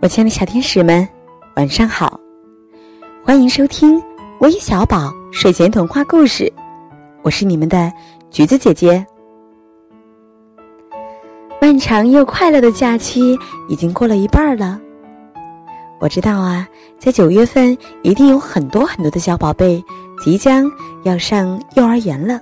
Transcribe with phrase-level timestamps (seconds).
[0.00, 1.06] 我亲爱的小天使们，
[1.56, 2.20] 晚上好！
[3.24, 4.00] 欢迎收听
[4.38, 6.50] 微小宝睡前童话故事，
[7.22, 7.92] 我是你们的
[8.30, 9.04] 橘子姐姐。
[11.60, 13.36] 漫长又快乐的假期
[13.68, 14.80] 已经过了一半了，
[15.98, 19.84] 我知道啊，在九月份一定有很多很多的小宝贝
[20.22, 20.70] 即将
[21.02, 22.38] 要上幼儿园了。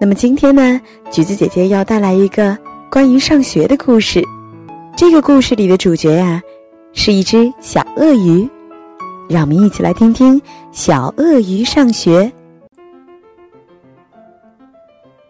[0.00, 0.80] 那么今天呢，
[1.10, 2.56] 橘子姐姐要带来一个
[2.90, 4.24] 关于上学的故事。
[4.96, 6.42] 这个故事里的主角呀，
[6.94, 8.48] 是一只小鳄鱼，
[9.28, 10.40] 让我们一起来听听
[10.72, 12.32] 小鳄鱼上学。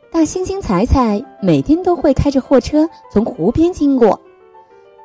[0.09, 4.21] 大猩猩彩彩每天都会开着货车从湖边经过，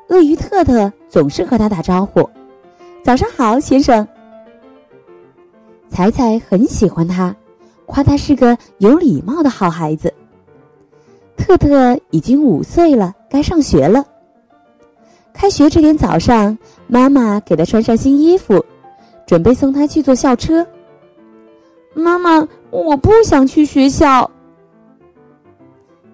[0.08, 2.30] 鳄鱼特特总是和他打招呼
[3.02, 4.06] ：“早上好，先生。”
[5.90, 7.34] 彩彩很喜欢他，
[7.84, 10.14] 夸他是个有礼貌的好孩子。
[11.36, 14.04] 特特已经五岁了，该上学了。
[15.42, 18.64] 开学这天早上，妈妈给他穿上新衣服，
[19.26, 20.64] 准备送他去坐校车。
[21.94, 24.30] 妈妈，我不想去学校。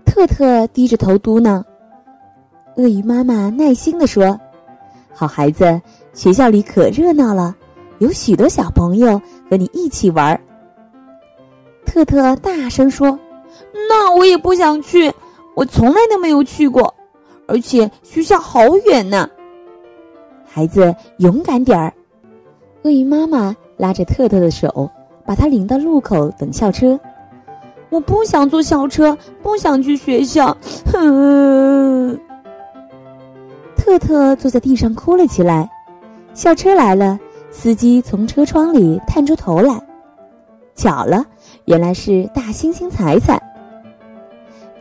[0.06, 1.62] 特特低着头嘟囔。
[2.78, 4.40] 鳄鱼妈妈耐心的说
[5.12, 5.78] ：“好孩子，
[6.14, 7.54] 学校里可热闹了，
[7.98, 10.40] 有许多小朋友和你一起玩。”
[11.84, 13.18] 特特大声说
[13.90, 15.12] ：“那我也不想去，
[15.54, 16.88] 我从来都没有去过。”
[17.48, 19.28] 而且学校好远呢，
[20.46, 21.92] 孩子勇敢点儿。
[22.82, 24.88] 鳄鱼妈妈拉着特特的手，
[25.24, 27.00] 把他领到路口等校车。
[27.88, 30.55] 我不想坐校车，不想去学校。
[30.92, 32.20] 哼！
[33.74, 35.68] 特特坐在地上哭了起来。
[36.34, 37.18] 校车来了，
[37.50, 39.80] 司机从车窗里探出头来，
[40.74, 41.24] 巧了，
[41.64, 43.42] 原来是大猩猩彩彩。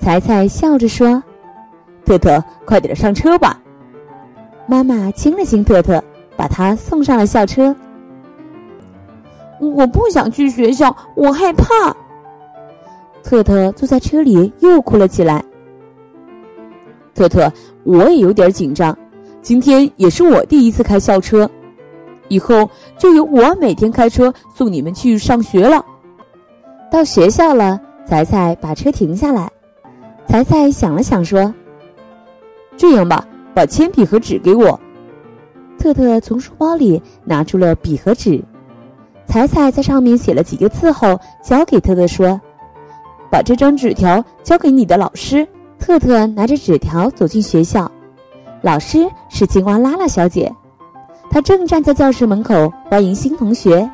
[0.02, 1.24] 彩彩笑着说。
[2.08, 3.60] 特特，快点上车吧！
[4.66, 6.02] 妈妈亲了亲特特，
[6.38, 7.76] 把他送上了校车。
[9.60, 11.94] 我不想去学校，我害怕。
[13.24, 15.44] 特特坐在车里又哭了起来。
[17.14, 17.52] 特特，
[17.84, 18.98] 我也有点紧张，
[19.42, 21.50] 今天也是我第一次开校车，
[22.30, 25.84] 以后就由我每天开车送你们去上学了。
[26.90, 29.52] 到学校了，彩彩把车停下来。
[30.26, 31.54] 彩彩想了想说。
[32.78, 34.80] 这样吧，把铅笔和纸给我。
[35.80, 38.44] 特特从书包里拿出了笔和纸，
[39.28, 42.40] 彩彩在上面写了几个字后，交给特特说
[43.30, 45.48] ：“把这张纸条交给你的老师。”
[45.80, 47.90] 特特拿着纸条走进学校，
[48.62, 50.52] 老师是青蛙拉拉小姐，
[51.30, 53.88] 她正站在教室门口欢迎新同学。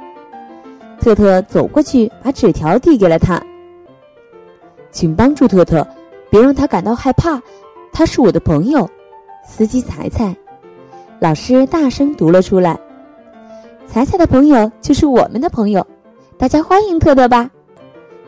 [1.01, 3.43] 特特走过去，把纸条递给了她，
[4.91, 5.85] 请帮助特特，
[6.29, 7.41] 别让他感到害怕。
[7.93, 8.89] 他是我的朋友，
[9.45, 10.35] 司机彩彩。
[11.19, 12.77] 老师大声读了出来
[13.87, 15.85] ：“彩彩的朋友就是我们的朋友，
[16.37, 17.49] 大家欢迎特特吧。”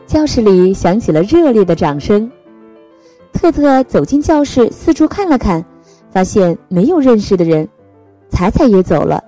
[0.06, 2.30] 教室里响起了热烈的掌声。
[3.32, 5.62] 特特走进教室，四处看了看，
[6.10, 7.68] 发现没有认识的人。
[8.28, 9.22] 彩彩也走了。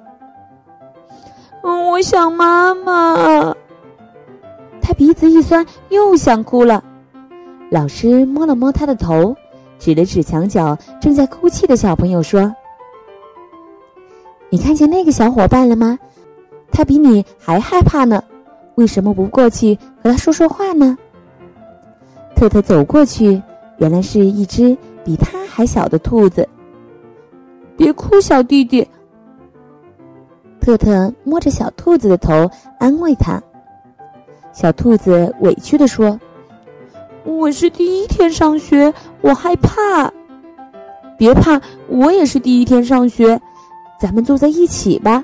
[1.62, 3.54] 嗯，我想妈妈。
[4.80, 6.82] 他鼻子一酸，又想哭了。
[7.70, 9.36] 老师摸了摸他的头。
[9.78, 12.54] 指了指墙角正在哭泣的小朋友说
[14.50, 15.98] ：“你看见那个小伙伴了吗？
[16.70, 18.22] 他比你还害怕呢，
[18.74, 20.96] 为什么不过去和他说说话呢？”
[22.36, 23.42] 特特走过去，
[23.78, 26.48] 原来是一只比他还小的兔子。
[27.76, 28.86] 别哭，小弟弟。
[30.60, 33.42] 特特摸着小兔子的头，安慰他。
[34.52, 36.18] 小兔子委屈的说。
[37.28, 38.90] 我是第一天上学，
[39.20, 40.10] 我害怕。
[41.18, 43.38] 别怕，我也是第一天上学，
[44.00, 45.22] 咱们坐在一起吧。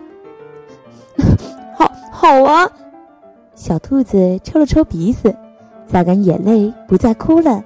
[1.75, 2.71] 好，好啊。
[3.55, 5.35] 小兔子抽了抽鼻子，
[5.91, 7.65] 擦干眼泪，不再哭了。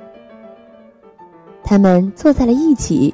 [1.65, 3.13] 他们坐在了一起。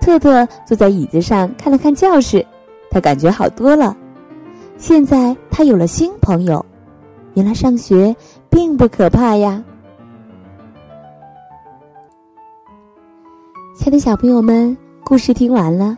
[0.00, 2.44] 特特坐在椅子上看了看教室，
[2.90, 3.96] 他感觉好多了。
[4.76, 6.66] 现在他有了新朋友，
[7.34, 8.14] 原来上学
[8.50, 9.62] 并不可怕呀。
[13.80, 15.96] 亲爱的小朋友们，故事听完了，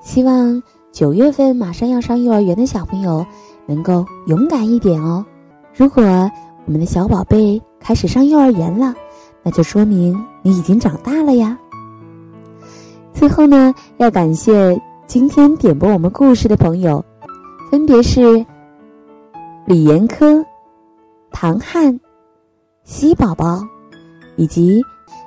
[0.00, 3.22] 希望九月份马上要上幼儿园的小朋友
[3.66, 5.22] 能够勇敢一点哦。
[5.76, 6.02] 如果
[6.64, 8.94] 我们的小宝贝开始上幼儿园了，
[9.42, 11.58] 那就说明你已经长大了呀。
[13.12, 17.04] 最后呢，要感谢今天点播我们故事的朋友，
[17.70, 18.42] 分别是
[19.66, 20.42] 李延科、
[21.30, 22.00] 唐汉、
[22.82, 23.62] 西宝宝
[24.36, 24.82] 以及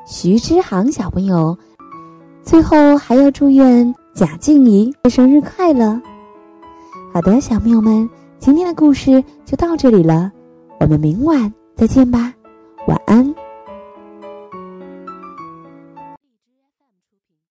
[0.07, 1.55] 徐之航小朋友。
[2.47, 6.01] 最后还要祝愿贾静怡生日快乐！
[7.13, 8.09] 好的，小朋友们，
[8.39, 10.31] 今天的故事就到这里了，
[10.79, 12.33] 我们明晚再见吧，
[12.87, 13.26] 晚安。